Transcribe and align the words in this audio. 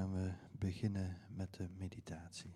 gaan 0.00 0.12
we 0.12 0.30
beginnen 0.58 1.16
met 1.36 1.54
de 1.54 1.68
meditatie. 1.78 2.54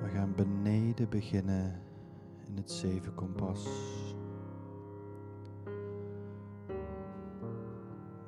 We 0.00 0.08
gaan 0.12 0.34
beneden 0.34 1.08
beginnen 1.08 1.82
in 2.46 2.56
het 2.56 2.70
zeven 2.70 3.14
kompas. 3.14 3.68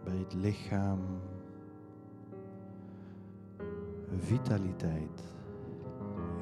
Bij 0.05 0.17
het 0.17 0.35
lichaam. 0.35 1.01
Vitaliteit. 4.19 5.23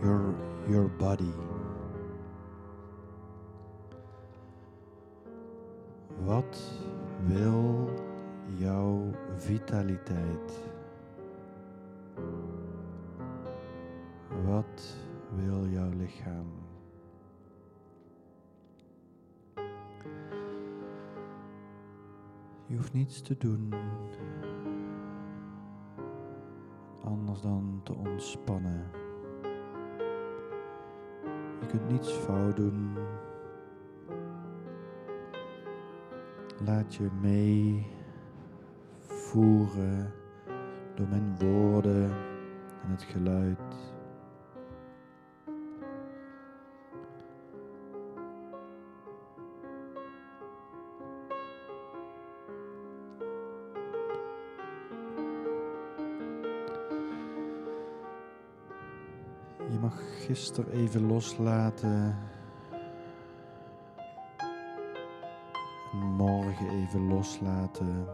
Your, 0.01 0.35
your 0.69 0.96
body. 0.96 1.50
Wat 6.24 6.73
wil 7.27 7.91
jouw 8.59 9.11
vitaliteit? 9.37 10.69
Wat 14.45 14.97
wil 15.34 15.66
jouw 15.69 15.91
lichaam? 15.97 16.47
Je 22.66 22.77
hoeft 22.77 22.92
niets 22.92 23.23
te 23.23 23.37
doen 23.39 23.75
anders 27.11 27.41
dan 27.41 27.80
te 27.83 27.95
ontspannen. 27.95 28.91
Je 31.61 31.66
kunt 31.66 31.89
niets 31.89 32.12
fout 32.12 32.56
doen. 32.56 32.97
Laat 36.64 36.94
je 36.94 37.08
mee 37.20 37.86
voeren 38.98 40.12
door 40.94 41.08
mijn 41.08 41.36
woorden 41.39 42.11
en 42.83 42.91
het 42.91 43.02
geluid. 43.02 43.58
Je 59.70 59.78
mag 59.80 60.24
gisteren 60.27 60.72
even 60.72 61.06
loslaten. 61.06 62.19
Morgen 66.51 66.70
even 66.70 67.09
loslaten. 67.09 68.06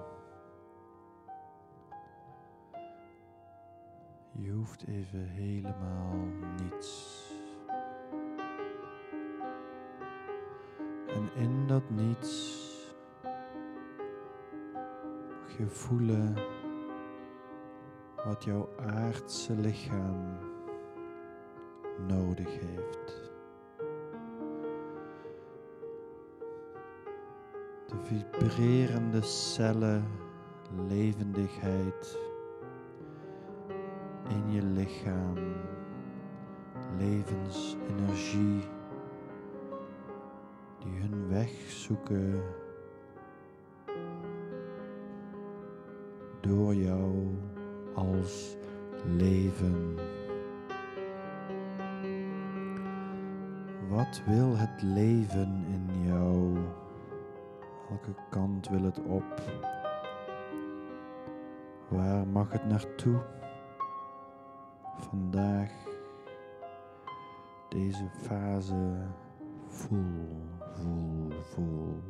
Je 4.32 4.50
hoeft 4.50 4.86
even 4.86 5.28
helemaal 5.28 6.14
niets. 6.62 7.22
En 11.06 11.30
in 11.34 11.66
dat 11.66 11.90
niets 11.90 12.64
mag 15.28 15.58
je 15.58 15.66
voelen 15.66 16.34
wat 18.24 18.44
jouw 18.44 18.68
aardse 18.80 19.54
lichaam 19.54 20.38
nodig 22.06 22.60
heeft. 22.60 23.05
Vibrerende 28.06 29.22
cellen, 29.22 30.04
levendigheid 30.88 32.18
in 34.28 34.52
je 34.52 34.62
lichaam, 34.62 35.38
levensenergie 36.98 38.64
die 40.78 40.98
hun 41.00 41.28
weg 41.28 41.50
zoeken 41.68 42.42
door 46.40 46.74
jou 46.74 47.26
als 47.94 48.56
leven. 49.16 49.94
Wat 53.88 54.22
wil 54.26 54.56
het 54.56 54.82
leven 54.82 55.64
in 55.68 56.08
jou? 56.08 56.45
Welke 58.06 58.22
kant 58.30 58.68
wil 58.68 58.82
het 58.82 58.98
op? 59.02 59.42
Waar 61.88 62.26
mag 62.26 62.52
het 62.52 62.64
naartoe? 62.64 63.22
Vandaag, 64.96 65.70
deze 67.68 68.08
fase, 68.22 69.06
voel, 69.66 70.46
voel, 70.72 71.30
voel. 71.42 72.02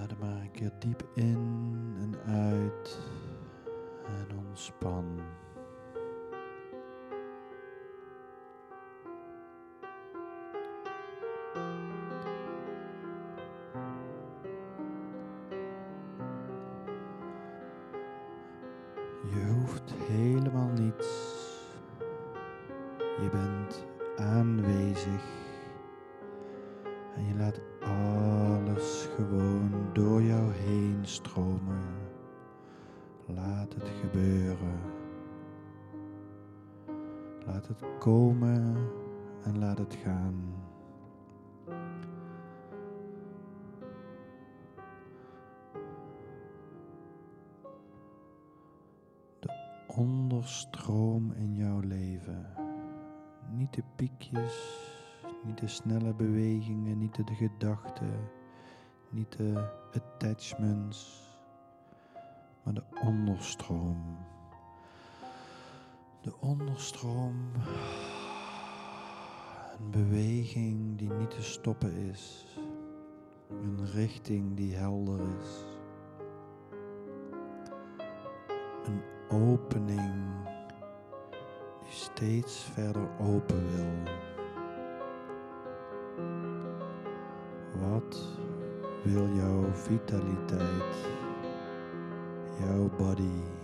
Adem 0.00 0.18
maar 0.20 0.40
een 0.40 0.50
keer 0.50 0.72
diep 0.78 1.08
in 1.14 1.94
en 2.00 2.16
uit 2.34 2.98
en 4.06 4.36
ontspan. 4.38 5.20
En 27.22 27.28
je 27.28 27.34
laat 27.34 27.60
alles 27.80 29.08
gewoon 29.16 29.70
door 29.92 30.22
jou 30.22 30.52
heen 30.52 30.98
stromen. 31.02 31.82
Laat 33.26 33.74
het 33.74 33.88
gebeuren. 34.00 34.80
Laat 37.46 37.68
het 37.68 37.84
komen 37.98 38.76
en 39.44 39.58
laat 39.58 39.78
het 39.78 39.94
gaan. 39.94 40.60
onderstroom 49.86 51.32
in 51.32 51.54
jouw 51.54 51.80
leven. 51.80 52.46
Niet 53.50 53.74
de 53.74 53.82
piekjes, 53.96 54.81
niet 55.44 55.58
de 55.58 55.68
snelle 55.68 56.14
bewegingen, 56.14 56.98
niet 56.98 57.26
de 57.26 57.34
gedachten, 57.34 58.30
niet 59.10 59.36
de 59.36 59.70
attachments, 59.92 61.30
maar 62.62 62.74
de 62.74 62.84
onderstroom. 63.04 64.18
De 66.20 66.40
onderstroom, 66.40 67.52
een 69.78 69.90
beweging 69.90 70.98
die 70.98 71.12
niet 71.12 71.30
te 71.30 71.42
stoppen 71.42 71.92
is, 71.92 72.46
een 73.48 73.86
richting 73.86 74.56
die 74.56 74.74
helder 74.74 75.20
is. 75.40 75.64
Een 78.84 79.02
opening 79.28 80.14
die 81.80 81.90
steeds 81.90 82.62
verder 82.62 83.08
open 83.18 83.76
wil. 83.76 84.31
Wil 89.02 89.28
jouw 89.34 89.72
vitaliteit, 89.88 90.94
jouw 92.58 92.90
body? 92.98 93.61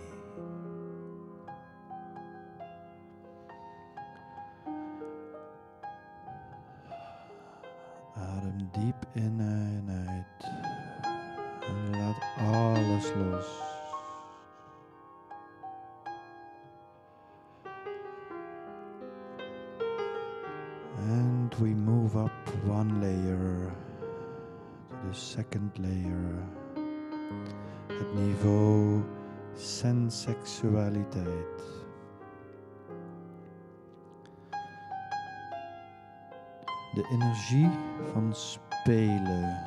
Energie 37.29 37.69
van 38.11 38.35
spelen. 38.35 39.63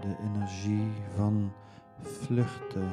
De 0.00 0.16
energie 0.20 0.92
van 1.14 1.52
vluchten. 2.00 2.92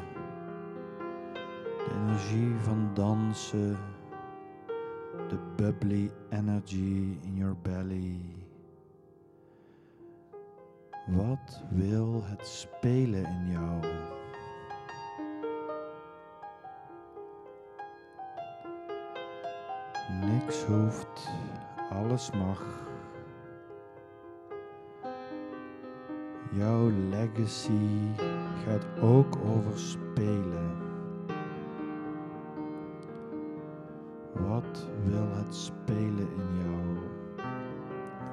De 1.77 1.93
energie 1.95 2.55
van 2.59 2.89
dansen. 2.93 3.77
De 5.27 5.37
bubbly 5.55 6.11
energy 6.29 7.17
in 7.21 7.35
your 7.35 7.55
belly. 7.61 8.19
Wat 11.07 11.63
wil 11.69 12.23
het 12.25 12.47
spelen 12.47 13.25
in 13.25 13.51
jou? 13.51 13.81
Niks 20.21 20.63
hoeft, 20.63 21.29
alles 21.89 22.31
mag. 22.31 22.82
Jouw 26.55 26.91
legacy 27.09 28.13
gaat 28.65 28.85
ook 29.01 29.37
over 29.45 29.79
spelen. 29.79 30.71
Wat 34.33 34.89
wil 35.05 35.35
het 35.35 35.55
spelen 35.55 36.27
in 36.37 36.57
jou? 36.63 36.97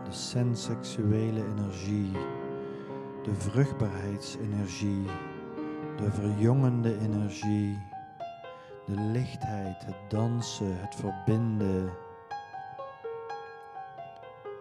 De 0.04 0.12
senseksuele 0.12 1.44
energie, 1.44 2.12
de 3.22 3.34
vruchtbaarheidsenergie, 3.34 5.06
de 5.96 6.10
verjongende 6.10 6.98
energie, 6.98 7.78
de 8.86 9.00
lichtheid, 9.00 9.84
het 9.84 10.10
dansen, 10.10 10.80
het 10.80 10.94
verbinden. 10.94 11.90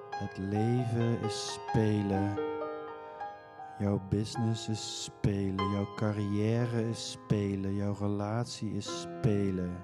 Het 0.09 0.38
leven 0.38 1.21
is 1.21 1.53
spelen. 1.53 2.49
Jouw 3.79 4.01
business 4.09 4.67
is 4.67 5.03
spelen, 5.03 5.71
jouw 5.71 5.87
carrière 5.95 6.89
is 6.89 7.11
spelen, 7.11 7.75
jouw 7.75 7.95
relatie 7.99 8.73
is 8.73 9.01
spelen. 9.01 9.83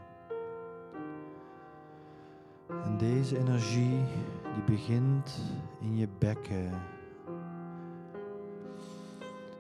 En 2.68 2.97
deze 2.97 3.38
energie 3.38 4.03
die 4.53 4.63
begint 4.65 5.42
in 5.80 5.97
je 5.97 6.07
bekken. 6.19 6.71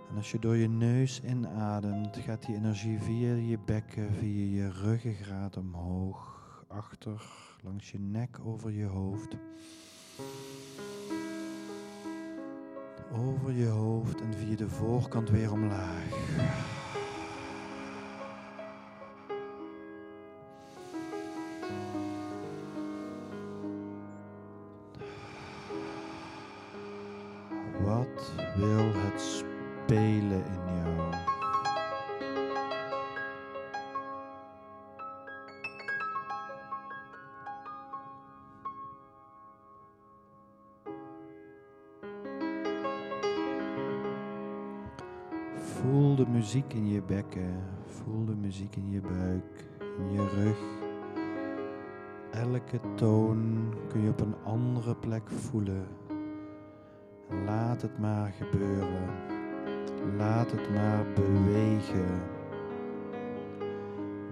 En 0.09 0.15
als 0.15 0.31
je 0.31 0.39
door 0.39 0.55
je 0.55 0.69
neus 0.69 1.21
inademt, 1.21 2.17
gaat 2.17 2.45
die 2.45 2.55
energie 2.55 2.99
via 2.99 3.33
je 3.33 3.59
bekken, 3.65 4.13
via 4.13 4.63
je 4.63 4.71
ruggengraat 4.71 5.57
omhoog, 5.57 6.35
achter, 6.67 7.23
langs 7.63 7.91
je 7.91 7.99
nek, 7.99 8.39
over 8.43 8.71
je 8.71 8.85
hoofd. 8.85 9.37
Over 13.17 13.51
je 13.51 13.67
hoofd 13.67 14.21
en 14.21 14.33
via 14.33 14.55
de 14.55 14.69
voorkant 14.69 15.29
weer 15.29 15.51
omlaag. 15.51 16.14
Muziek 46.45 46.73
in 46.73 46.87
je 46.87 47.01
bekken, 47.01 47.63
voel 47.85 48.25
de 48.25 48.35
muziek 48.35 48.75
in 48.75 48.91
je 48.91 49.01
buik, 49.01 49.67
in 49.97 50.11
je 50.11 50.29
rug. 50.29 50.57
Elke 52.31 52.79
toon 52.95 53.73
kun 53.87 54.01
je 54.01 54.09
op 54.09 54.19
een 54.19 54.35
andere 54.43 54.95
plek 54.95 55.29
voelen. 55.29 55.87
Laat 57.45 57.81
het 57.81 57.99
maar 57.99 58.31
gebeuren. 58.31 59.09
Laat 60.17 60.51
het 60.51 60.73
maar 60.73 61.05
bewegen. 61.15 62.21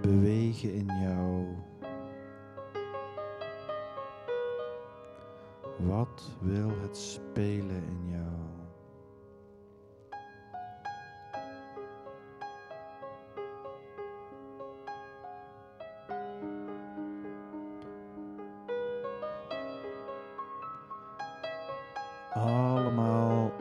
Bewegen 0.02 0.74
in 0.74 0.90
jou. 1.02 1.46
Wat 5.78 6.32
wil 6.40 6.72
het 6.82 6.98
spelen 6.98 7.84
in 7.84 8.10
jou? 8.10 8.63
Allemaal 22.34 23.52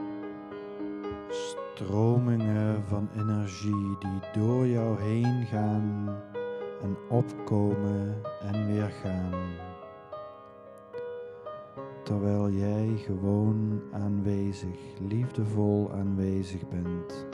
stromingen 1.28 2.84
van 2.88 3.08
energie 3.16 3.96
die 3.98 4.42
door 4.42 4.66
jou 4.66 5.00
heen 5.00 5.46
gaan 5.46 6.16
en 6.82 6.96
opkomen 7.08 8.22
en 8.40 8.66
weer 8.66 8.90
gaan. 9.02 9.40
Terwijl 12.02 12.50
jij 12.50 12.96
gewoon 12.96 13.82
aanwezig, 13.92 14.78
liefdevol 15.08 15.92
aanwezig 15.92 16.68
bent. 16.68 17.31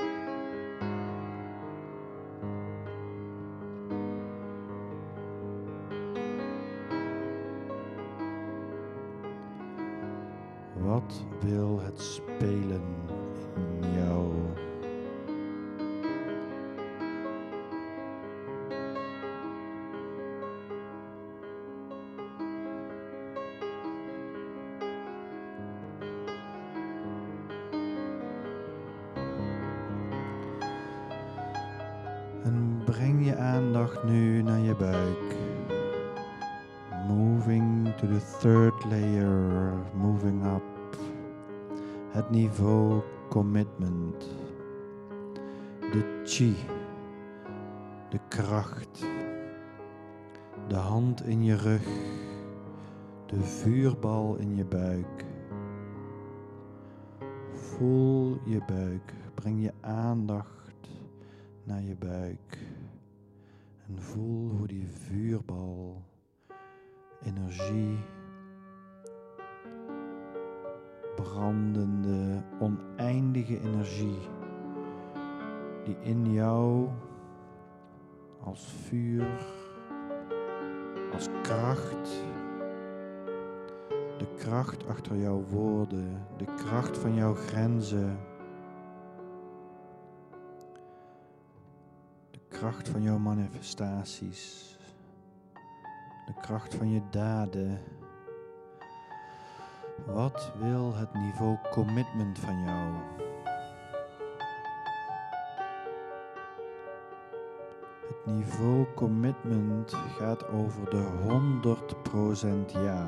De 45.81 46.23
chi. 46.25 46.57
De 48.11 48.21
kracht. 48.29 49.07
De 50.69 50.75
hand 50.75 51.25
in 51.25 51.45
je 51.45 51.55
rug. 51.55 51.89
De 53.27 53.43
vuurbal 53.43 54.37
in 54.37 54.57
je 54.57 54.65
buik. 54.65 55.25
Voel 57.53 58.39
je 58.45 58.61
buik. 58.67 59.15
Breng 59.35 59.63
je 59.63 59.73
aandacht 59.81 60.89
naar 61.65 61.83
je 61.83 61.97
buik. 61.97 62.59
En 63.87 64.03
voel 64.03 64.51
hoe 64.51 64.67
die 64.67 64.87
vuurbal 64.89 66.03
energie, 67.23 67.99
brandende, 71.39 72.43
oneindige 72.59 73.61
energie, 73.61 74.19
die 75.85 75.97
in 76.01 76.33
jou 76.33 76.89
als 78.43 78.67
vuur, 78.67 79.47
als 81.13 81.29
kracht, 81.43 82.25
de 84.19 84.27
kracht 84.37 84.87
achter 84.89 85.17
jouw 85.17 85.45
woorden, 85.51 86.27
de 86.37 86.47
kracht 86.57 86.99
van 86.99 87.15
jouw 87.15 87.35
grenzen, 87.35 88.19
de 92.31 92.41
kracht 92.49 92.89
van 92.89 93.03
jouw 93.03 93.19
manifestaties 93.19 94.69
de 96.29 96.35
kracht 96.41 96.75
van 96.75 96.91
je 96.91 97.01
daden. 97.11 97.79
Wat 100.07 100.53
wil 100.59 100.95
het 100.95 101.15
niveau 101.15 101.57
commitment 101.71 102.39
van 102.39 102.63
jou? 102.65 102.93
Het 108.07 108.35
niveau 108.35 108.87
commitment 108.95 109.95
gaat 109.95 110.49
over 110.49 110.91
de 110.91 111.07
100% 112.73 112.73
ja. 112.83 113.07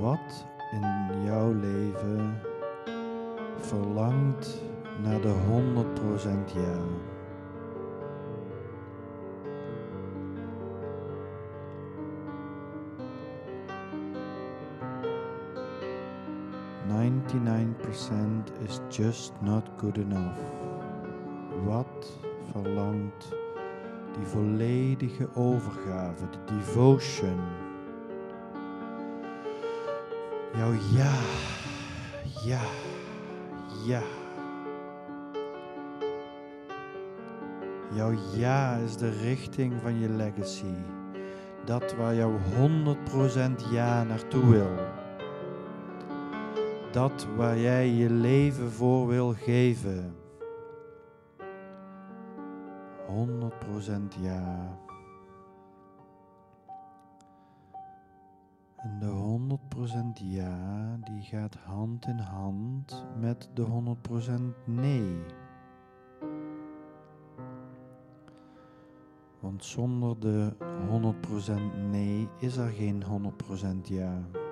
Wat 0.00 0.46
in 0.72 1.22
jouw 1.24 1.52
leven 1.52 2.40
verlangt 3.56 4.62
naar 5.02 5.20
de 5.20 5.34
100% 6.48 6.52
ja? 6.54 7.14
Ninety-nine 17.06 17.74
percent 17.82 18.50
is 18.64 18.80
just 18.90 19.32
not 19.40 19.64
good 19.78 19.96
enough. 19.96 20.38
Wat 21.64 22.18
verlangt 22.52 23.28
die 24.16 24.26
volledige 24.26 25.28
overgave, 25.34 26.24
de 26.30 26.54
devotion? 26.54 27.38
Jouw 30.56 30.72
ja, 30.72 31.12
ja, 32.44 32.60
ja. 33.84 34.02
Jouw 37.94 38.14
ja 38.36 38.74
is 38.74 38.96
de 38.96 39.10
richting 39.10 39.74
van 39.82 39.98
je 39.98 40.08
legacy. 40.08 40.74
Dat 41.64 41.94
waar 41.94 42.14
jouw 42.14 42.32
100% 42.32 43.70
ja 43.70 44.02
naartoe 44.02 44.50
wil. 44.50 44.95
Dat 46.96 47.26
waar 47.36 47.58
jij 47.58 47.88
je 47.88 48.10
leven 48.10 48.72
voor 48.72 49.06
wil 49.06 49.32
geven. 49.32 50.16
100% 53.08 54.20
ja. 54.20 54.78
En 58.76 58.98
de 58.98 59.38
100% 60.20 60.22
ja, 60.22 60.96
die 61.04 61.22
gaat 61.22 61.54
hand 61.54 62.06
in 62.06 62.18
hand 62.18 63.06
met 63.20 63.50
de 63.54 63.66
100% 64.60 64.64
nee. 64.64 65.24
Want 69.40 69.64
zonder 69.64 70.20
de 70.20 70.52
100% 71.76 71.90
nee 71.90 72.28
is 72.38 72.56
er 72.56 72.68
geen 72.68 73.02
100% 73.04 73.88
ja. 73.88 74.45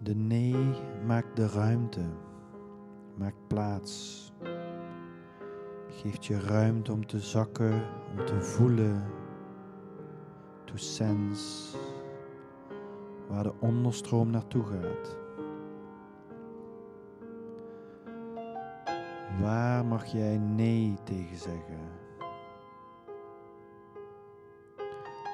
De 0.00 0.14
nee 0.14 0.74
maakt 1.06 1.36
de 1.36 1.48
ruimte, 1.48 2.04
maakt 3.14 3.46
plaats, 3.46 4.32
geeft 5.88 6.26
je 6.26 6.40
ruimte 6.40 6.92
om 6.92 7.06
te 7.06 7.20
zakken, 7.20 7.82
om 8.10 8.24
te 8.24 8.40
voelen, 8.40 9.02
to 10.64 10.76
sense 10.76 11.76
waar 13.28 13.42
de 13.42 13.52
onderstroom 13.60 14.30
naartoe 14.30 14.64
gaat. 14.64 15.16
Waar 19.40 19.84
mag 19.84 20.04
jij 20.06 20.38
nee 20.38 20.96
tegen 21.04 21.36
zeggen? 21.36 21.90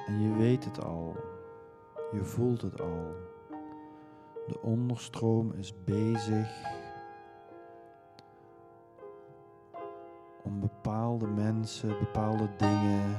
En 0.05 0.21
je 0.21 0.35
weet 0.35 0.65
het 0.65 0.83
al, 0.83 1.15
je 2.11 2.23
voelt 2.23 2.61
het 2.61 2.81
al. 2.81 3.33
De 4.47 4.61
onderstroom 4.61 5.53
is 5.53 5.83
bezig 5.83 6.47
om 10.43 10.59
bepaalde 10.59 11.27
mensen, 11.27 11.89
bepaalde 11.99 12.49
dingen, 12.57 13.15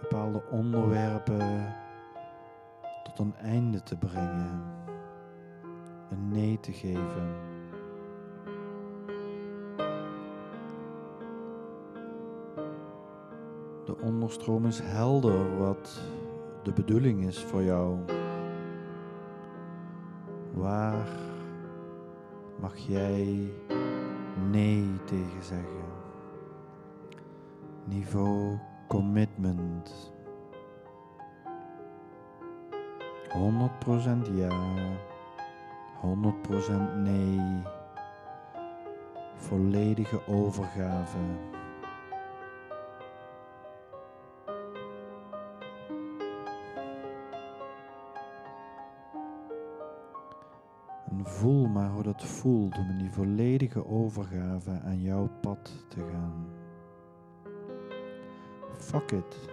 bepaalde 0.00 0.42
onderwerpen 0.50 1.74
tot 3.02 3.18
een 3.18 3.34
einde 3.34 3.82
te 3.82 3.96
brengen. 3.96 4.62
Een 6.10 6.28
nee 6.28 6.60
te 6.60 6.72
geven. 6.72 7.50
De 13.84 13.96
onderstroom 14.02 14.66
is 14.66 14.80
helder 14.80 15.58
wat 15.58 16.00
de 16.62 16.72
bedoeling 16.72 17.26
is 17.26 17.44
voor 17.44 17.62
jou. 17.62 17.98
Waar 20.62 21.08
mag 22.60 22.76
jij 22.76 23.52
nee 24.50 25.04
tegen 25.04 25.42
zeggen? 25.42 25.84
Niveau 27.84 28.58
commitment. 28.88 30.12
100% 33.28 34.34
ja, 34.34 34.50
100% 36.00 36.96
nee. 36.96 37.62
Volledige 39.34 40.26
overgave. 40.26 41.18
Voel 51.42 51.66
maar 51.66 51.90
hoe 51.90 52.02
dat 52.02 52.24
voelt 52.24 52.78
om 52.78 52.90
in 52.90 52.98
die 52.98 53.10
volledige 53.10 53.86
overgave 53.86 54.80
aan 54.84 55.00
jouw 55.00 55.28
pad 55.40 55.84
te 55.88 56.00
gaan. 56.12 56.46
Fuck 58.78 59.10
it. 59.10 59.50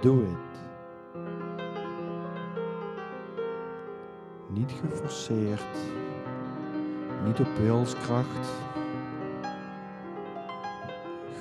Do 0.00 0.22
it. 0.22 0.54
Niet 4.48 4.72
geforceerd, 4.72 5.76
niet 7.24 7.40
op 7.40 7.56
wilskracht, 7.56 8.48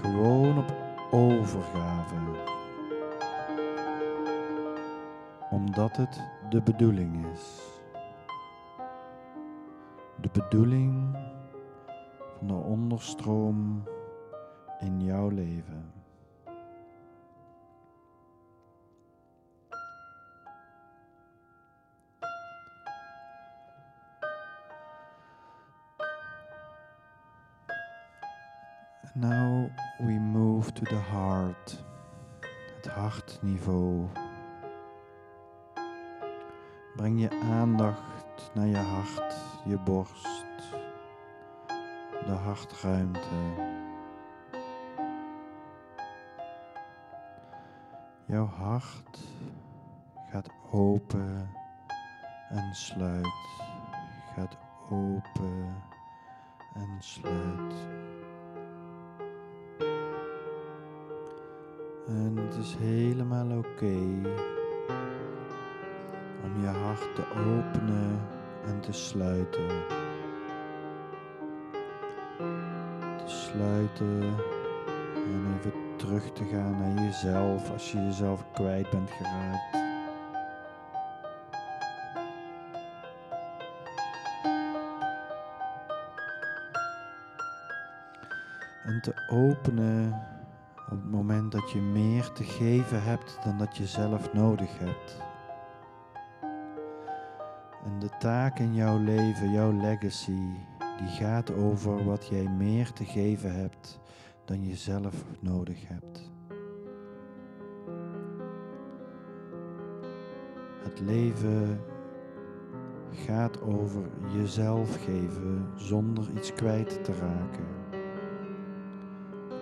gewoon 0.01 0.57
op 0.57 0.73
overgave. 1.11 2.15
Omdat 5.49 5.97
het 5.97 6.34
de 6.49 6.61
bedoeling 6.61 7.25
is. 7.33 7.61
De 10.21 10.29
bedoeling 10.31 11.17
van 12.37 12.47
de 12.47 12.53
onderstroom 12.53 13.83
in 14.79 15.03
jouw 15.03 15.29
leven. 15.29 15.93
Now 29.13 29.71
we 29.97 30.19
move 30.19 30.73
to 30.73 30.83
the 30.83 30.95
heart, 30.95 31.83
het 32.75 32.87
hartniveau. 32.87 34.24
Breng 36.95 37.21
je 37.21 37.29
aandacht 37.29 38.51
naar 38.53 38.67
je 38.67 38.77
hart, 38.77 39.35
je 39.65 39.77
borst, 39.77 40.45
de 42.25 42.31
hartruimte. 42.31 43.29
Jouw 48.25 48.45
hart 48.45 49.19
gaat 50.29 50.49
open 50.71 51.49
en 52.49 52.75
sluit, 52.75 53.27
gaat 54.35 54.57
open 54.89 55.75
en 56.73 56.95
sluit. 56.99 57.73
En 62.07 62.37
het 62.37 62.55
is 62.55 62.75
helemaal 62.75 63.57
oké 63.57 64.21
je 66.61 66.67
hart 66.67 67.15
te 67.15 67.23
openen 67.31 68.21
en 68.65 68.79
te 68.79 68.91
sluiten. 68.91 69.67
Te 73.17 73.27
sluiten 73.27 74.21
en 75.15 75.57
even 75.57 75.73
terug 75.95 76.31
te 76.31 76.43
gaan 76.43 76.79
naar 76.79 77.03
jezelf 77.03 77.71
als 77.71 77.91
je 77.91 77.97
jezelf 77.97 78.45
kwijt 78.53 78.89
bent 78.89 79.11
geraakt. 79.11 79.83
En 88.83 89.01
te 89.01 89.13
openen 89.29 90.21
op 90.75 90.89
het 90.89 91.11
moment 91.11 91.51
dat 91.51 91.71
je 91.71 91.79
meer 91.79 92.31
te 92.31 92.43
geven 92.43 93.03
hebt 93.03 93.37
dan 93.43 93.57
dat 93.57 93.77
je 93.77 93.87
zelf 93.87 94.33
nodig 94.33 94.79
hebt. 94.79 95.34
De 98.05 98.17
taak 98.19 98.59
in 98.59 98.75
jouw 98.75 98.99
leven, 98.99 99.51
jouw 99.51 99.71
legacy, 99.71 100.41
die 100.97 101.07
gaat 101.07 101.53
over 101.53 102.05
wat 102.05 102.27
jij 102.27 102.47
meer 102.49 102.91
te 102.91 103.05
geven 103.05 103.55
hebt 103.55 103.99
dan 104.45 104.67
je 104.67 104.75
zelf 104.75 105.25
nodig 105.39 105.87
hebt. 105.87 106.31
Het 110.83 110.99
leven 110.99 111.79
gaat 113.11 113.61
over 113.61 114.01
jezelf 114.37 115.03
geven 115.05 115.67
zonder 115.75 116.25
iets 116.35 116.53
kwijt 116.53 117.03
te 117.03 117.13
raken. 117.13 117.65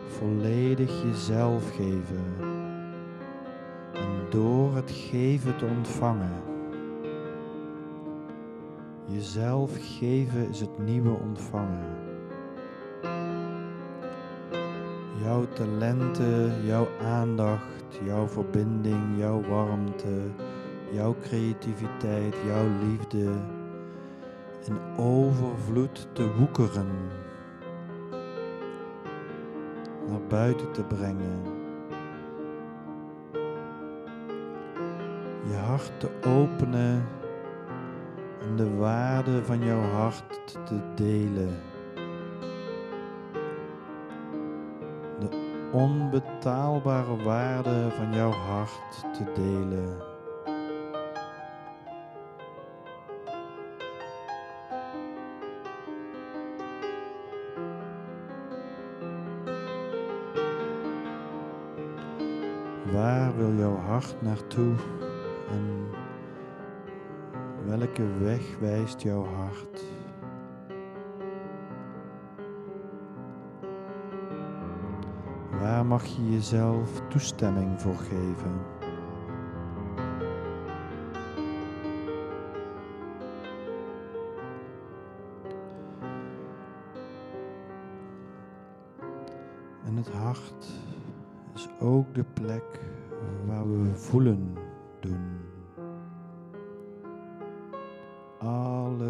Volledig 0.08 1.04
jezelf 1.04 1.76
geven. 1.76 2.34
En 3.94 4.30
door 4.30 4.76
het 4.76 4.92
geven 4.92 5.58
te 5.58 5.66
ontvangen. 5.66 6.53
Jezelf 9.14 9.72
geven 9.98 10.50
is 10.50 10.60
het 10.60 10.80
nieuwe 10.80 11.18
ontvangen. 11.20 11.86
Jouw 15.22 15.48
talenten, 15.54 16.66
jouw 16.66 16.88
aandacht, 17.02 18.00
jouw 18.06 18.28
verbinding, 18.28 19.18
jouw 19.18 19.42
warmte, 19.42 20.22
jouw 20.92 21.16
creativiteit, 21.22 22.36
jouw 22.46 22.68
liefde 22.90 23.32
in 24.66 24.78
overvloed 24.98 26.08
te 26.14 26.34
woekeren, 26.34 26.92
naar 30.08 30.28
buiten 30.28 30.72
te 30.72 30.84
brengen. 30.84 31.42
Je 35.50 35.56
hart 35.56 35.92
te 36.00 36.10
openen 36.28 37.04
de 38.56 38.76
waarde 38.76 39.46
van 39.46 39.64
jouw 39.64 39.82
hart 39.82 40.58
te 40.66 40.80
delen. 40.96 41.62
De 45.20 45.30
onbetaalbare 45.72 47.24
waarde 47.24 47.92
van 47.92 48.14
jouw 48.14 48.32
hart 48.32 49.06
te 49.14 49.24
delen. 49.34 49.98
Waar 62.92 63.38
wil 63.38 63.54
jouw 63.54 63.78
hart 63.78 64.16
naartoe 64.22 64.74
welke 67.98 68.24
weg 68.24 68.60
wijst 68.60 69.02
jouw 69.02 69.26
hart? 69.26 69.84
Waar 75.60 75.86
mag 75.86 76.06
je 76.06 76.32
jezelf 76.32 77.02
toestemming 77.10 77.82
voor 77.82 77.98
geven? 77.98 78.62
En 89.86 89.96
het 89.96 90.10
hart 90.10 90.72
is 91.54 91.68
ook 91.80 92.14
de 92.14 92.26
plek 92.34 92.80
waar 93.46 93.72
we 93.72 93.96
voelen 93.96 94.58
doen. 95.00 95.33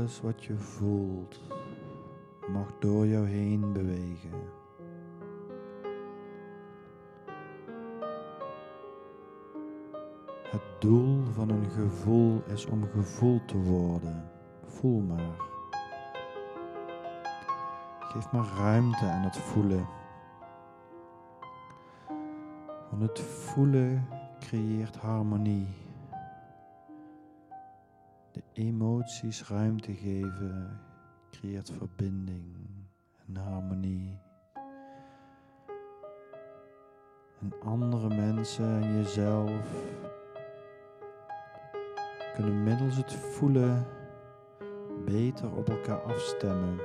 Alles 0.03 0.21
wat 0.21 0.43
je 0.43 0.57
voelt 0.57 1.41
mag 2.47 2.67
door 2.79 3.07
jou 3.07 3.27
heen 3.27 3.73
bewegen. 3.73 4.31
Het 10.43 10.61
doel 10.79 11.23
van 11.33 11.49
een 11.49 11.69
gevoel 11.69 12.41
is 12.45 12.65
om 12.65 12.83
gevoeld 12.93 13.47
te 13.47 13.57
worden. 13.57 14.29
Voel 14.65 15.01
maar. 15.01 15.35
Geef 17.99 18.31
maar 18.31 18.47
ruimte 18.57 19.05
aan 19.05 19.23
het 19.23 19.37
voelen. 19.37 19.87
Want 22.89 23.01
het 23.01 23.19
voelen 23.19 24.07
creëert 24.39 24.95
harmonie. 24.95 25.82
Emoties 28.55 29.47
ruimte 29.47 29.93
geven 29.93 30.79
creëert 31.31 31.71
verbinding 31.71 32.55
en 33.27 33.35
harmonie. 33.35 34.19
En 37.39 37.53
andere 37.61 38.07
mensen 38.07 38.81
en 38.81 38.95
jezelf 38.95 39.61
kunnen 42.33 42.63
middels 42.63 42.95
het 42.95 43.13
voelen 43.13 43.85
beter 45.05 45.55
op 45.55 45.69
elkaar 45.69 46.01
afstemmen. 46.01 46.79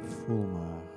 Voel 0.00 0.46
maar. 0.46 0.87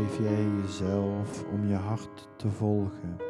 Geef 0.00 0.18
jij 0.18 0.46
jezelf 0.62 1.44
om 1.52 1.68
je 1.68 1.74
hart 1.74 2.28
te 2.36 2.48
volgen? 2.48 3.29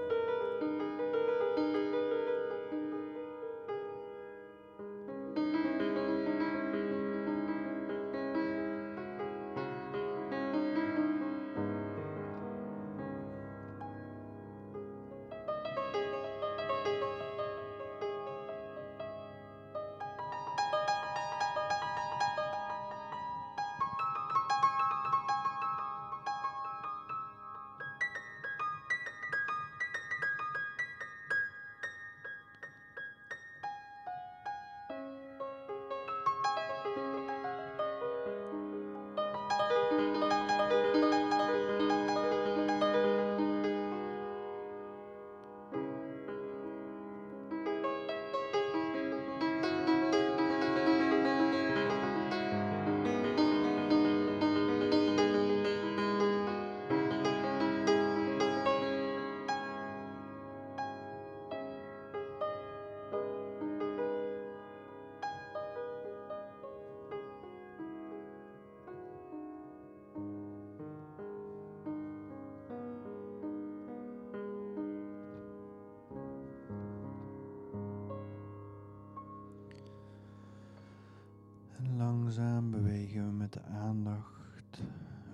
Met 83.54 83.62
de 83.62 83.68
aandacht 83.70 84.80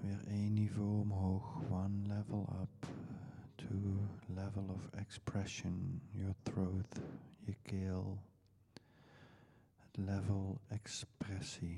weer 0.00 0.26
één 0.28 0.52
niveau 0.52 1.00
omhoog. 1.00 1.60
One 1.70 2.06
level 2.06 2.48
up 2.62 2.86
to 3.54 3.66
level 4.26 4.64
of 4.68 4.88
expression. 4.90 6.00
Your 6.10 6.34
throat, 6.42 7.00
je 7.38 7.54
keel. 7.62 8.18
Het 9.76 9.96
level 9.96 10.60
expressie. 10.68 11.75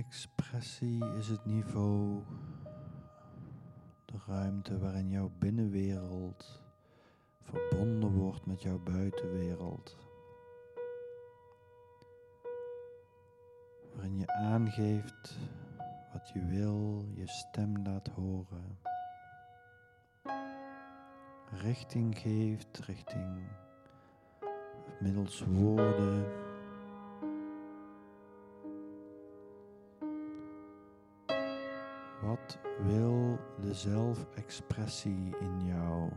Expressie 0.00 1.04
is 1.18 1.28
het 1.28 1.44
niveau 1.44 2.22
De 4.04 4.18
ruimte 4.26 4.78
waarin 4.78 5.10
jouw 5.10 5.30
binnenwereld 5.38 6.62
verbonden 7.40 8.12
wordt 8.12 8.46
met 8.46 8.62
jouw 8.62 8.78
buitenwereld. 8.78 9.96
Waarin 13.94 14.18
je 14.18 14.32
aangeeft 14.32 15.38
wat 16.12 16.28
je 16.28 16.46
wil, 16.46 17.04
je 17.14 17.26
stem 17.26 17.86
laat 17.86 18.08
horen. 18.08 18.78
Richting 21.50 22.18
geeft, 22.18 22.78
richting 22.78 23.46
middels 25.00 25.44
woorden. 25.44 26.39
Wat 32.50 32.58
wil 32.86 33.38
de 33.60 33.74
zelfexpressie 33.74 35.36
in 35.40 35.66
jou? 35.66 36.10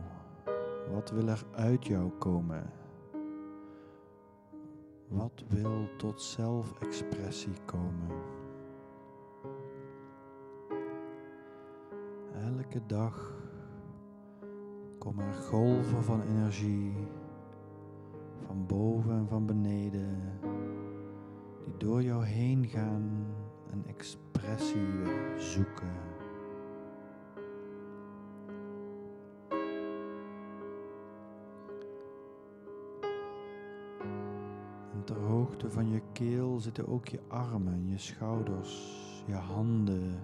Wat 0.92 1.10
wil 1.10 1.28
er 1.28 1.44
uit 1.54 1.86
jou 1.86 2.10
komen? 2.10 2.70
Wat 5.08 5.44
wil 5.48 5.88
tot 5.96 6.22
zelfexpressie 6.22 7.56
komen? 7.64 8.22
Elke 12.32 12.80
dag 12.86 13.32
komen 14.98 15.26
er 15.26 15.34
golven 15.34 16.04
van 16.04 16.22
energie 16.22 16.94
van 18.46 18.66
boven 18.66 19.12
en 19.12 19.28
van 19.28 19.46
beneden 19.46 20.38
die 21.64 21.76
door 21.76 22.02
jou 22.02 22.24
heen 22.24 22.66
gaan 22.68 23.26
een 23.70 23.86
expressie 23.86 25.02
zoeken. 25.38 26.13
Van 35.70 35.90
je 35.90 36.00
keel 36.12 36.58
zitten 36.60 36.88
ook 36.88 37.08
je 37.08 37.20
armen, 37.28 37.88
je 37.88 37.98
schouders, 37.98 39.02
je 39.26 39.34
handen, 39.34 40.20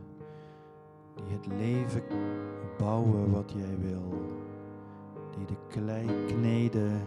die 1.14 1.36
het 1.36 1.46
leven 1.46 2.02
bouwen 2.78 3.30
wat 3.30 3.52
jij 3.52 3.78
wil, 3.78 4.30
die 5.36 5.46
de 5.46 5.56
klei 5.68 6.24
kneden 6.26 7.00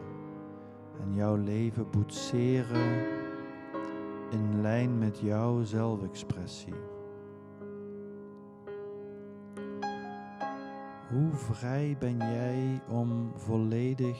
en 1.01 1.13
jouw 1.15 1.35
leven 1.35 1.89
boetseren 1.89 3.05
in 4.29 4.61
lijn 4.61 4.97
met 4.97 5.19
jouw 5.19 5.63
zelfexpressie. 5.63 6.73
Hoe 11.09 11.31
vrij 11.33 11.95
ben 11.99 12.17
jij 12.17 12.81
om 12.89 13.31
volledig 13.35 14.17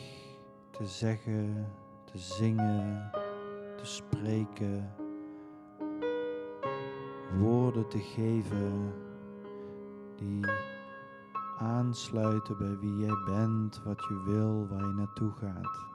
te 0.72 0.86
zeggen, 0.86 1.68
te 2.04 2.18
zingen, 2.18 3.12
te 3.84 3.90
spreken, 3.90 4.96
woorden 7.38 7.88
te 7.88 8.00
geven 8.00 8.94
die 10.16 10.46
aansluiten 11.58 12.58
bij 12.58 12.78
wie 12.78 12.98
jij 12.98 13.24
bent, 13.26 13.82
wat 13.84 14.04
je 14.04 14.24
wil, 14.24 14.68
waar 14.68 14.88
je 14.88 14.94
naartoe 14.94 15.32
gaat. 15.32 15.92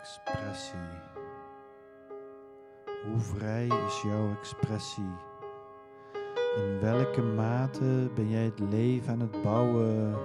Expressie. 0.00 1.00
Hoe 3.04 3.20
vrij 3.20 3.66
is 3.66 4.02
jouw 4.02 4.30
expressie? 4.30 5.35
In 6.56 6.80
welke 6.80 7.22
mate 7.22 8.10
ben 8.14 8.28
jij 8.28 8.44
het 8.44 8.58
leven 8.58 9.12
aan 9.12 9.20
het 9.20 9.42
bouwen 9.42 10.16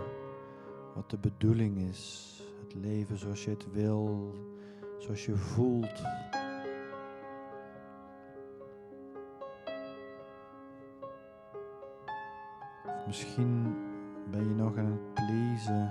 wat 0.95 1.09
de 1.09 1.17
bedoeling 1.17 1.77
is? 1.77 2.29
Het 2.63 2.73
leven 2.75 3.17
zoals 3.17 3.43
je 3.43 3.49
het 3.49 3.71
wil, 3.71 4.33
zoals 4.97 5.25
je 5.25 5.35
voelt. 5.35 6.01
Of 12.85 13.07
misschien 13.07 13.75
ben 14.31 14.47
je 14.47 14.55
nog 14.55 14.77
aan 14.77 14.85
het 14.85 15.13
pleasen. 15.13 15.89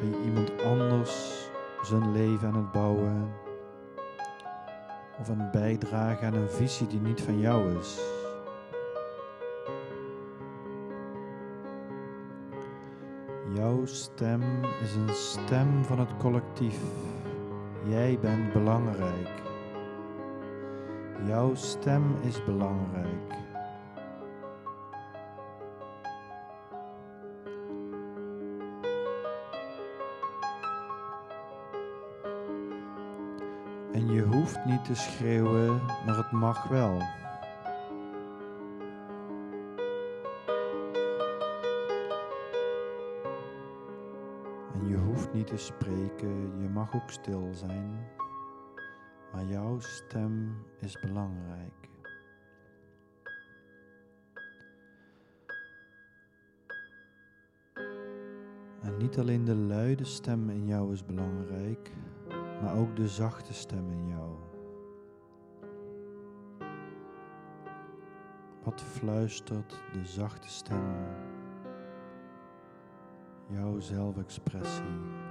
Ben 0.00 0.10
je 0.10 0.22
iemand 0.24 0.62
anders 0.62 1.44
zijn 1.82 2.12
leven 2.12 2.48
aan 2.48 2.56
het 2.56 2.72
bouwen? 2.72 3.45
Of 5.20 5.30
aan 5.30 5.40
het 5.40 5.50
bijdragen 5.50 6.26
aan 6.26 6.34
een 6.34 6.50
visie 6.50 6.86
die 6.86 7.00
niet 7.00 7.20
van 7.20 7.40
jou 7.40 7.78
is? 7.78 8.00
Jouw 13.54 13.86
stem 13.86 14.42
is 14.82 14.94
een 14.94 15.14
stem 15.14 15.84
van 15.84 15.98
het 15.98 16.16
collectief. 16.16 16.80
Jij 17.84 18.18
bent 18.20 18.52
belangrijk. 18.52 19.42
Jouw 21.26 21.54
stem 21.54 22.16
is 22.22 22.44
belangrijk. 22.44 23.45
Niet 34.66 34.84
te 34.84 34.94
schreeuwen, 34.94 35.80
maar 36.06 36.16
het 36.16 36.30
mag 36.30 36.68
wel. 36.68 37.00
En 44.74 44.88
je 44.88 44.96
hoeft 44.96 45.32
niet 45.32 45.46
te 45.46 45.56
spreken, 45.56 46.60
je 46.60 46.68
mag 46.68 46.94
ook 46.94 47.10
stil 47.10 47.48
zijn, 47.52 48.08
maar 49.32 49.44
jouw 49.44 49.80
stem 49.80 50.64
is 50.80 51.00
belangrijk. 51.00 51.88
En 58.82 58.96
niet 58.98 59.18
alleen 59.18 59.44
de 59.44 59.54
luide 59.54 60.04
stem 60.04 60.50
in 60.50 60.66
jou 60.66 60.92
is 60.92 61.04
belangrijk, 61.04 61.90
maar 62.62 62.76
ook 62.76 62.96
de 62.96 63.08
zachte 63.08 63.54
stem 63.54 63.90
in 63.90 64.08
jou. 64.08 64.45
Wat 68.66 68.82
fluistert 68.82 69.82
de 69.92 70.04
zachte 70.04 70.48
stem? 70.48 70.94
Jouw 73.48 73.80
zelfexpressie. 73.80 75.25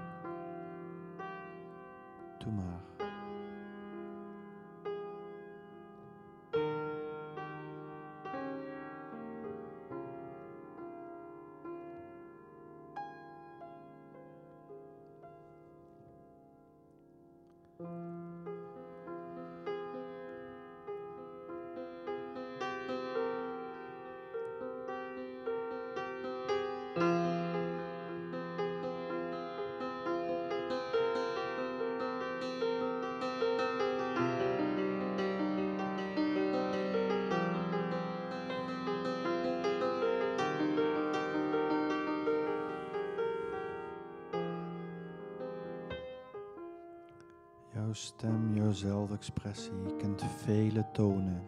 Stem, 47.96 48.54
jouw 48.54 48.72
zelfexpressie 48.72 49.96
kent 49.98 50.24
vele 50.24 50.86
tonen. 50.92 51.44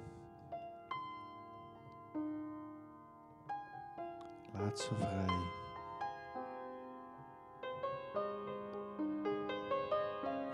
Laat 4.53 4.79
ze 4.79 4.95
vrij. 4.95 5.55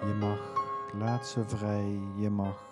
Je 0.07 0.13
mag, 0.19 0.65
laat 0.93 1.27
ze 1.27 1.43
vrij, 1.47 1.99
je 2.15 2.29
mag. 2.29 2.71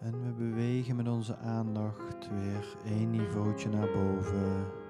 En 0.00 0.24
we 0.24 0.32
bewegen 0.32 0.96
met 0.96 1.08
onze 1.08 1.36
aandacht 1.36 2.28
weer 2.30 2.76
één 2.84 3.10
niveautje 3.10 3.68
naar 3.68 3.88
boven, 3.92 4.81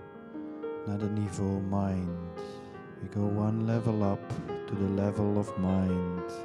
naar 0.87 1.01
het 1.01 1.19
niveau 1.19 1.61
mind. 1.71 2.09
We 3.01 3.09
go 3.15 3.21
one 3.21 3.65
level 3.65 4.03
up 4.13 4.29
to 4.67 4.75
the 4.77 4.95
level 4.95 5.37
of 5.37 5.57
mind. 5.59 6.42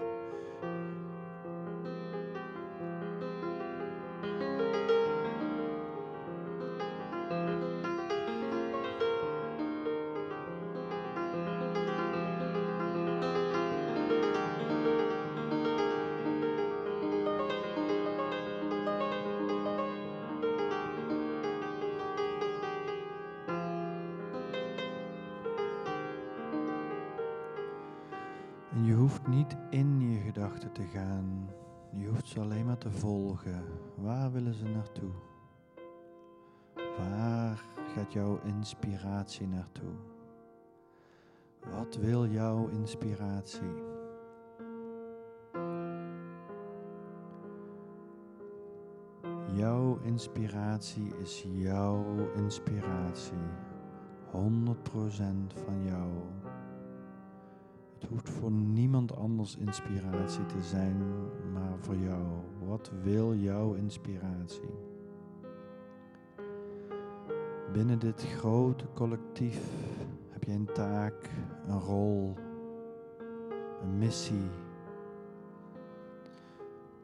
Niet 29.28 29.56
in 29.70 30.12
je 30.12 30.20
gedachten 30.20 30.72
te 30.72 30.84
gaan. 30.84 31.50
Je 31.92 32.08
hoeft 32.08 32.28
ze 32.28 32.40
alleen 32.40 32.66
maar 32.66 32.78
te 32.78 32.92
volgen. 32.92 33.64
Waar 33.96 34.32
willen 34.32 34.54
ze 34.54 34.66
naartoe? 34.66 35.12
Waar 36.98 37.64
gaat 37.96 38.14
jouw 38.14 38.40
inspiratie 38.44 39.48
naartoe? 39.48 39.94
Wat 41.72 41.96
wil 41.96 42.28
jouw 42.28 42.68
inspiratie? 42.68 43.96
Jouw 49.54 50.00
inspiratie 50.02 51.18
is 51.22 51.46
jouw 51.54 52.32
inspiratie. 52.36 53.48
100% 54.32 55.54
van 55.66 55.84
jou. 55.84 56.10
Hoeft 58.10 58.30
voor 58.30 58.52
niemand 58.52 59.16
anders 59.16 59.56
inspiratie 59.56 60.46
te 60.46 60.62
zijn, 60.62 60.98
maar 61.54 61.78
voor 61.80 61.96
jou. 61.96 62.26
Wat 62.66 62.92
wil 63.04 63.36
jouw 63.36 63.74
inspiratie? 63.74 64.76
Binnen 67.74 68.00
dit 68.00 68.24
grote 68.24 68.86
collectief 68.94 69.70
heb 70.30 70.44
je 70.44 70.52
een 70.52 70.70
taak, 70.74 71.30
een 71.68 71.80
rol, 71.80 72.34
een 73.82 73.98
missie. 73.98 74.50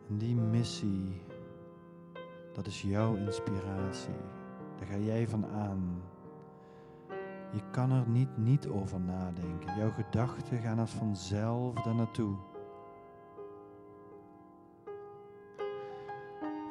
En 0.10 0.18
die 0.18 0.36
missie, 0.36 1.22
dat 2.54 2.68
is 2.68 2.82
jouw 2.82 3.16
inspiratie. 3.16 4.16
Daar 4.78 4.88
ga 4.88 4.98
jij 4.98 5.28
van 5.28 5.46
aan. 5.46 6.02
Je 7.54 7.62
kan 7.72 7.92
er 7.92 8.08
niet 8.08 8.38
niet 8.38 8.68
over 8.68 9.00
nadenken. 9.00 9.78
Jouw 9.78 9.92
gedachten 9.92 10.58
gaan 10.58 10.80
als 10.80 10.92
vanzelf 10.92 11.74
daar 11.74 11.96
naartoe. 11.96 12.36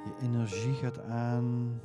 Je 0.05 0.15
energie 0.21 0.75
gaat 0.75 1.01
aan. 1.03 1.81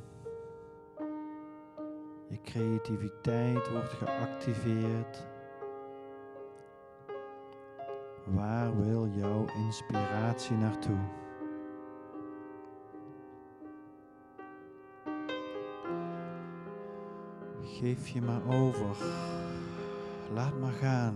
Je 2.28 2.40
creativiteit 2.42 3.70
wordt 3.70 3.92
geactiveerd. 3.92 5.26
Waar 8.24 8.80
wil 8.80 9.08
jouw 9.08 9.44
inspiratie 9.66 10.56
naartoe? 10.56 10.98
Geef 17.80 18.08
je 18.08 18.22
maar 18.22 18.42
over. 18.48 18.96
Laat 20.34 20.60
maar 20.60 20.72
gaan. 20.72 21.14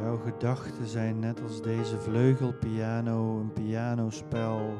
Jouw 0.00 0.16
gedachten 0.16 0.86
zijn 0.86 1.18
net 1.18 1.42
als 1.42 1.62
deze 1.62 1.98
vleugelpiano, 1.98 3.40
een 3.40 3.52
pianospel 3.52 4.74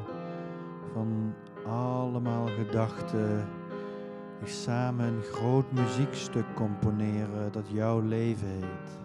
van 0.93 1.33
allemaal 1.65 2.47
gedachten 2.47 3.47
die 4.39 4.47
samen 4.47 5.05
een 5.05 5.23
groot 5.23 5.71
muziekstuk 5.71 6.53
componeren 6.55 7.51
dat 7.51 7.69
jouw 7.69 7.99
leven 7.99 8.47
heet. 8.47 8.99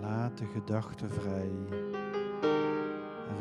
Laat 0.00 0.38
de 0.38 0.46
gedachten 0.46 1.10
vrij. 1.10 1.50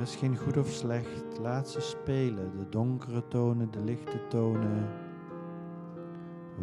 Is 0.01 0.15
geen 0.15 0.37
goed 0.37 0.57
of 0.57 0.67
slecht, 0.67 1.39
laat 1.39 1.69
ze 1.69 1.81
spelen, 1.81 2.57
de 2.57 2.69
donkere 2.69 3.27
tonen, 3.27 3.71
de 3.71 3.83
lichte 3.83 4.27
tonen. 4.27 4.87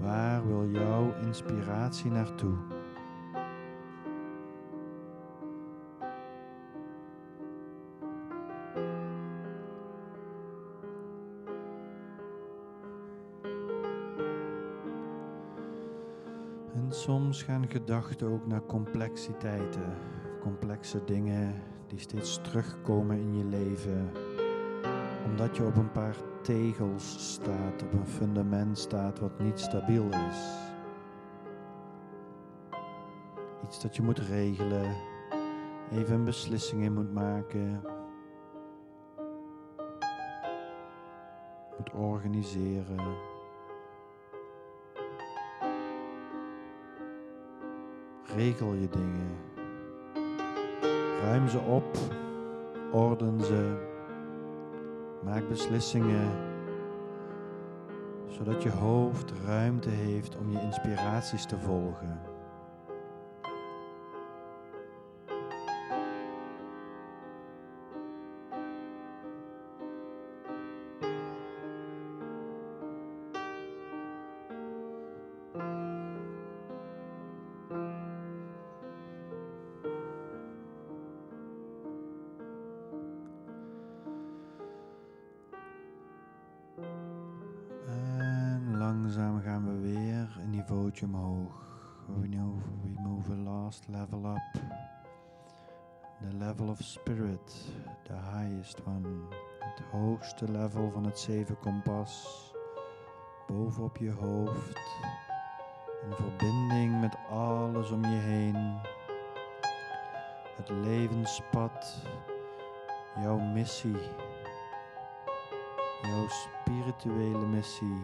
Waar 0.00 0.46
wil 0.46 0.70
jouw 0.70 1.14
inspiratie 1.22 2.10
naartoe? 2.10 2.56
En 16.74 16.86
soms 16.88 17.42
gaan 17.42 17.68
gedachten 17.68 18.28
ook 18.28 18.46
naar 18.46 18.66
complexiteiten, 18.66 19.94
complexe 20.40 21.04
dingen 21.04 21.62
die 21.88 21.98
steeds 21.98 22.40
terugkomen 22.42 23.18
in 23.18 23.36
je 23.36 23.44
leven, 23.44 24.10
omdat 25.24 25.56
je 25.56 25.64
op 25.64 25.76
een 25.76 25.92
paar 25.92 26.16
tegels 26.42 27.32
staat, 27.32 27.82
op 27.82 27.92
een 27.92 28.06
fundament 28.06 28.78
staat 28.78 29.18
wat 29.18 29.38
niet 29.38 29.60
stabiel 29.60 30.08
is. 30.08 30.56
Iets 33.64 33.80
dat 33.80 33.96
je 33.96 34.02
moet 34.02 34.18
regelen, 34.18 34.96
even 35.92 36.14
een 36.14 36.24
beslissing 36.24 36.82
in 36.82 36.94
moet 36.94 37.12
maken, 37.12 37.82
moet 41.76 41.92
organiseren. 41.92 43.16
Regel 48.24 48.72
je 48.72 48.88
dingen. 48.88 49.47
Ruim 51.22 51.48
ze 51.48 51.58
op, 51.58 51.98
orden 52.92 53.40
ze, 53.40 53.76
maak 55.24 55.48
beslissingen, 55.48 56.30
zodat 58.26 58.62
je 58.62 58.70
hoofd 58.70 59.32
ruimte 59.46 59.88
heeft 59.88 60.36
om 60.36 60.50
je 60.50 60.60
inspiraties 60.60 61.46
te 61.46 61.58
volgen. 61.58 62.27
Niveautje 90.98 91.06
omhoog. 91.06 91.66
We 92.06 92.28
move, 92.28 92.64
we 92.82 93.00
move 93.00 93.32
a 93.32 93.36
last 93.36 93.88
level 93.88 94.26
up. 94.26 94.62
The 96.20 96.36
level 96.36 96.68
of 96.68 96.82
spirit, 96.82 97.54
the 98.04 98.14
highest 98.14 98.80
one. 98.86 99.08
Het 99.58 99.84
hoogste 99.90 100.50
level 100.50 100.90
van 100.90 101.04
het 101.04 101.18
zeven 101.18 101.58
kompas. 101.58 102.52
Bovenop 103.46 103.96
je 103.96 104.10
hoofd. 104.10 104.78
In 106.04 106.16
verbinding 106.16 107.00
met 107.00 107.16
alles 107.30 107.90
om 107.90 108.04
je 108.04 108.18
heen. 108.18 108.78
Het 110.56 110.68
levenspad. 110.68 112.02
Jouw 113.20 113.38
missie 113.38 113.96
jouw 116.02 116.28
spirituele 116.28 117.46
missie. 117.46 118.02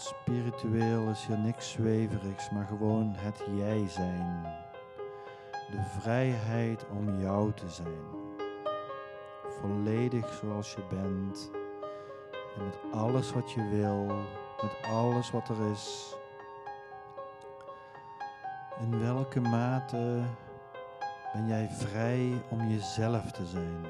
Spiritueel 0.00 1.08
is 1.08 1.26
hier 1.26 1.38
niks 1.38 1.70
zweverigs, 1.70 2.50
maar 2.50 2.66
gewoon 2.66 3.14
het 3.16 3.44
jij 3.56 3.88
zijn. 3.88 4.42
De 5.70 5.82
vrijheid 6.00 6.86
om 6.90 7.20
jou 7.20 7.52
te 7.52 7.68
zijn. 7.68 8.04
Volledig 9.60 10.32
zoals 10.32 10.74
je 10.74 10.82
bent. 10.88 11.50
En 12.56 12.64
met 12.64 12.78
alles 12.92 13.32
wat 13.32 13.52
je 13.52 13.68
wil, 13.68 14.06
met 14.62 14.90
alles 14.90 15.30
wat 15.30 15.48
er 15.48 15.70
is. 15.72 16.16
In 18.80 19.00
welke 19.00 19.40
mate 19.40 20.22
ben 21.32 21.46
jij 21.46 21.68
vrij 21.70 22.42
om 22.48 22.68
jezelf 22.68 23.30
te 23.30 23.46
zijn. 23.46 23.84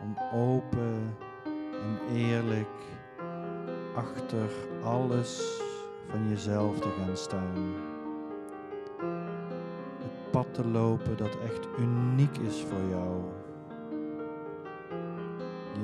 Om 0.00 0.16
open 0.32 1.16
en 1.72 2.14
eerlijk 2.14 2.68
achter 4.00 4.50
alles 4.82 5.60
van 6.08 6.28
jezelf 6.28 6.78
te 6.78 6.88
gaan 6.98 7.16
staan. 7.16 7.74
Het 9.98 10.30
pad 10.30 10.54
te 10.54 10.66
lopen 10.66 11.16
dat 11.16 11.36
echt 11.44 11.68
uniek 11.78 12.38
is 12.38 12.64
voor 12.68 12.88
jou. 12.90 13.20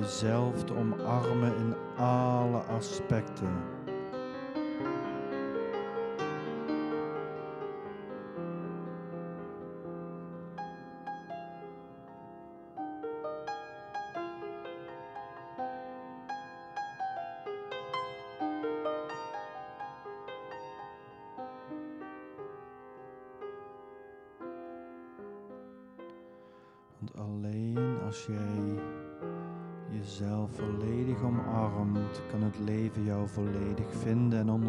Jezelf 0.01 0.65
te 0.65 0.75
omarmen 0.77 1.57
in 1.57 1.75
alle 1.97 2.59
aspecten. 2.59 3.76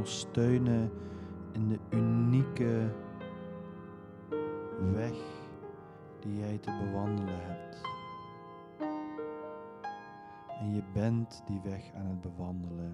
Vinden 0.08 0.32
en 0.36 0.68
ondersteunen 0.68 0.92
in 1.52 1.70
de 1.70 1.80
unieke 1.90 2.94
weg 4.94 5.18
die 6.20 6.40
jij 6.40 6.58
te 6.58 6.72
bewandelen 6.84 7.40
hebt. 7.40 7.82
En 10.60 10.74
je 10.74 10.82
bent 10.94 11.44
die 11.46 11.62
weg 11.64 11.92
aan 11.96 12.06
het 12.06 12.22
bewandelen. 12.22 12.94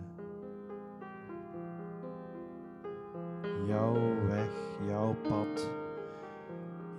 Jouw 3.67 3.93
weg, 4.27 4.49
jouw 4.87 5.15
pad, 5.21 5.69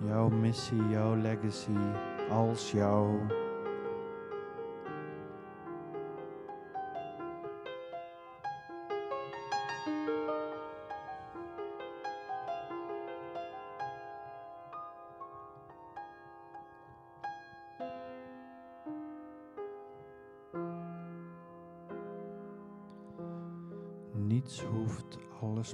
jouw 0.05 0.29
missie, 0.29 0.89
jouw 0.89 1.15
legacy 1.15 1.77
als 2.29 2.71
jou. 2.71 3.19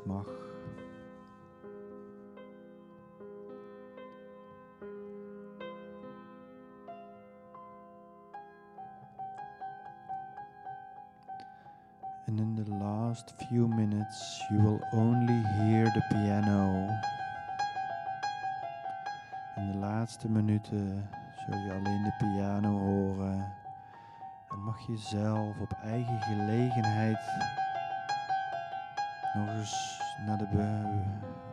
Mag. 0.06 0.26
And 12.28 12.40
in 12.40 12.56
the 12.56 12.72
last 12.72 13.34
few 13.50 13.68
minutes, 13.68 14.42
you 14.52 14.60
will 14.60 14.80
only 14.94 15.44
hear 15.58 15.86
the 15.86 16.04
piano. 16.12 16.88
In 19.58 19.72
de 19.72 19.78
laatste 19.78 20.30
minuten 20.30 21.10
zul 21.46 21.58
je 21.58 21.72
alleen 21.72 22.04
de 22.04 22.14
piano 22.18 22.80
horen. 22.80 23.54
En 24.50 24.64
mag 24.64 24.80
je 24.88 24.98
zelf 24.98 25.60
op 25.60 25.72
eigen 25.84 26.22
gelegenheid 26.22 27.20
nog 29.34 29.50
eens 29.50 30.00
naar 30.26 30.38
de, 30.38 30.48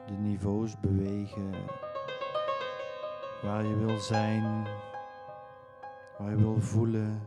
de 0.06 0.12
niveaus 0.12 0.80
bewegen. 0.80 1.50
Waar 3.42 3.64
je 3.64 3.76
wil 3.76 3.98
zijn, 3.98 4.66
waar 6.18 6.30
je 6.30 6.36
wil 6.36 6.60
voelen, 6.60 7.20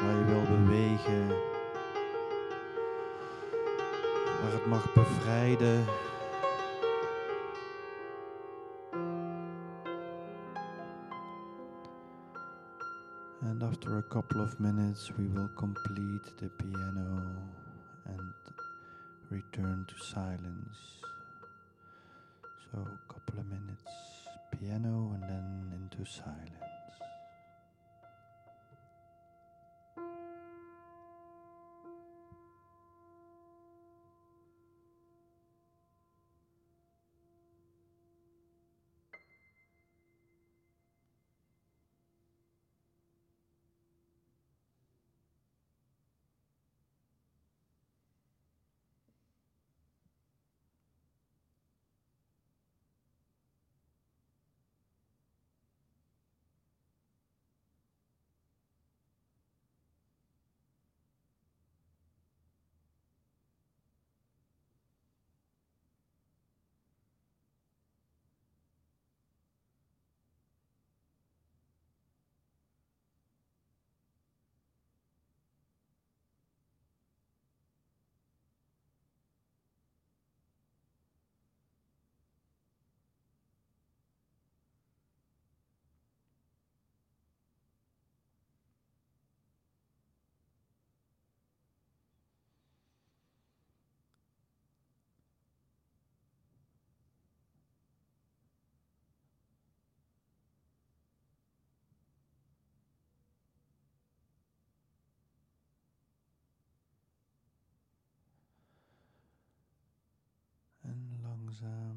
waar 0.00 0.14
je 0.14 0.24
wil 0.24 0.58
bewegen. 0.58 1.28
Waar 4.42 4.52
het 4.52 4.66
mag 4.66 4.92
bevrijden. 4.92 5.84
And 13.42 13.62
after 13.62 13.96
a 13.96 14.02
couple 14.08 14.42
of 14.42 14.58
minutes, 14.58 15.12
we 15.16 15.28
will 15.28 15.50
complete 15.54 16.34
the 16.36 16.50
piano 16.56 17.58
return 19.30 19.86
to 19.86 20.04
silence. 20.04 20.78
So, 22.72 22.78
a 22.80 23.12
couple 23.12 23.40
of 23.40 23.46
minutes 23.46 23.90
piano 24.58 25.12
and 25.14 25.22
then 25.22 25.72
into 25.72 26.04
silence. 26.10 26.69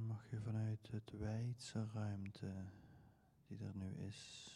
Mag 0.07 0.30
je 0.30 0.41
vanuit 0.41 0.88
het 0.91 1.11
wijdse 1.11 1.88
ruimte 1.93 2.66
die 3.47 3.59
er 3.59 3.76
nu 3.76 3.89
is, 3.89 4.51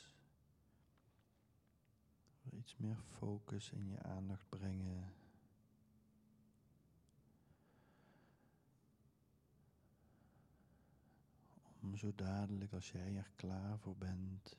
iets 2.52 2.78
meer 2.78 2.98
focus 2.98 3.72
in 3.72 3.90
je 3.90 4.04
aandacht 4.04 4.50
brengen. 4.50 5.14
Om 11.82 11.98
zo 11.98 12.16
dadelijk 12.16 12.74
als 12.74 12.92
jij 12.92 13.16
er 13.16 13.32
klaar 13.36 13.80
voor 13.80 13.98
bent, 13.98 14.58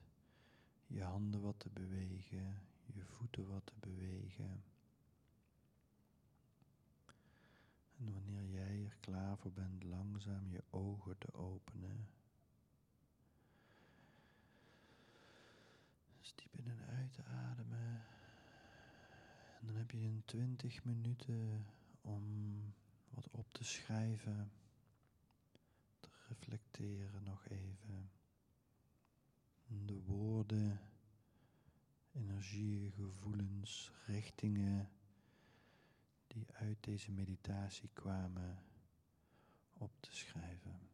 je 0.86 1.02
handen 1.02 1.40
wat 1.40 1.58
te 1.58 1.70
bewegen, 1.70 2.62
je 2.86 3.04
voeten 3.04 3.48
wat 3.48 3.66
te 3.66 3.74
bewegen. 3.80 4.62
En 7.98 8.12
wanneer 8.12 8.50
jij 8.50 8.84
er 8.84 8.96
klaar 9.00 9.38
voor 9.38 9.52
bent, 9.52 9.82
langzaam 9.82 10.50
je 10.50 10.62
ogen 10.70 11.18
te 11.18 11.34
openen. 11.34 12.08
Dus 16.18 16.34
diep 16.34 16.56
in 16.56 16.66
en 16.66 16.86
uit 16.86 17.12
te 17.12 17.24
ademen. 17.24 18.04
En 19.60 19.66
dan 19.66 19.76
heb 19.76 19.90
je 19.90 19.98
een 19.98 20.22
20 20.24 20.84
minuten 20.84 21.66
om 22.00 22.24
wat 23.10 23.28
op 23.30 23.52
te 23.52 23.64
schrijven. 23.64 24.50
wat 26.00 26.10
reflecteren 26.28 27.22
nog 27.22 27.48
even 27.48 28.10
de 29.66 30.02
woorden, 30.02 30.80
energieën, 32.12 32.92
gevoelens, 32.92 33.92
richtingen 34.06 34.90
die 36.28 36.46
uit 36.52 36.76
deze 36.80 37.12
meditatie 37.12 37.90
kwamen 37.92 38.62
op 39.72 39.92
te 40.00 40.16
schrijven. 40.16 40.87